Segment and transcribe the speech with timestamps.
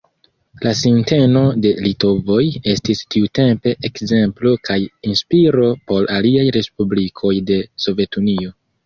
[0.65, 4.79] La sinteno de litovoj estis tiutempe ekzemplo kaj
[5.11, 8.55] inspiro por aliaj respublikoj de Sovetunio.